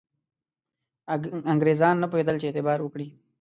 انګرېزان 1.53 1.95
نه 2.03 2.07
پوهېدل 2.11 2.35
چې 2.41 2.47
اعتبار 2.47 2.79
وکړي. 2.81 3.07